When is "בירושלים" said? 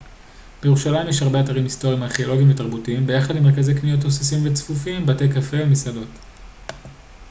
0.63-1.09